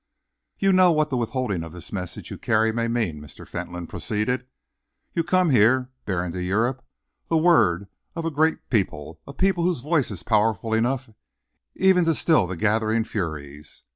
[0.57, 3.47] "You know what the withholding of this message you carry may mean," Mr.
[3.47, 4.47] Fentolin proceeded.
[5.13, 6.83] "You come here, bearing to Europe
[7.29, 11.11] the word of a great people, a people whose voice is powerful enough
[11.75, 13.83] even to still the gathering furies.